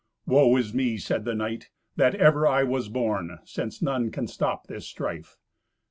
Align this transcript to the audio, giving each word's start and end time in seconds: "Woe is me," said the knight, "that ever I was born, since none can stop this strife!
"Woe 0.25 0.57
is 0.57 0.73
me," 0.73 0.97
said 0.97 1.25
the 1.25 1.35
knight, 1.35 1.69
"that 1.95 2.15
ever 2.15 2.47
I 2.47 2.63
was 2.63 2.89
born, 2.89 3.37
since 3.43 3.83
none 3.83 4.09
can 4.09 4.25
stop 4.25 4.65
this 4.65 4.87
strife! 4.87 5.37